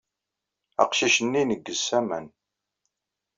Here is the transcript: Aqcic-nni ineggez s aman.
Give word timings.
Aqcic-nni 0.83 1.39
ineggez 1.41 1.79
s 1.87 1.89
aman. 1.99 2.25